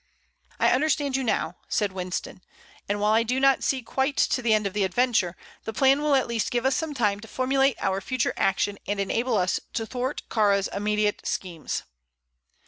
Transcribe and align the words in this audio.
"I 0.59 0.69
understand 0.71 1.15
you 1.15 1.23
now," 1.23 1.57
said 1.69 1.91
Winston; 1.91 2.41
"and 2.89 2.99
while 2.99 3.13
I 3.13 3.21
do 3.21 3.39
not 3.39 3.63
see 3.63 3.83
quite 3.83 4.17
to 4.17 4.41
the 4.41 4.51
end 4.51 4.65
of 4.65 4.73
the 4.73 4.83
adventure, 4.83 5.37
the 5.63 5.73
plan 5.73 6.01
will 6.01 6.15
at 6.15 6.25
least 6.27 6.49
give 6.49 6.65
us 6.65 6.81
time 6.95 7.19
to 7.19 7.27
formulate 7.27 7.77
our 7.79 8.01
future 8.01 8.33
action 8.35 8.79
and 8.87 8.99
enable 8.99 9.37
us 9.37 9.59
to 9.73 9.85
thwart 9.85 10.23
Kāra's 10.27 10.69
immediate 10.73 11.27
schemes." 11.27 11.83